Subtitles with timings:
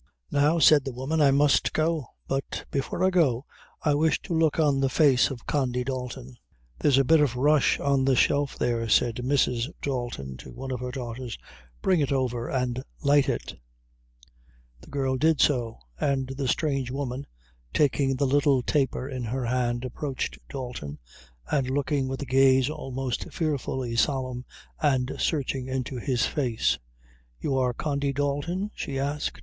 [0.31, 3.45] "Now," said the woman, "I must go; but before I go,
[3.83, 6.37] I wish to look on the face of Condy Dalton."
[6.79, 9.69] "There's a bit of rush on the shelf there," said Mrs.
[9.79, 11.37] Dalton to one of her daughters;
[11.83, 13.53] "bring it over and light it."
[14.79, 17.27] The girl did so, and the strange woman,
[17.71, 20.97] taking the little taper in her hand, approached Dalton,
[21.51, 24.45] and looking with a gaze almost fearfully solemn
[24.81, 26.79] and searching into his face.
[27.39, 29.39] "You are Condy Dalton?" she asked.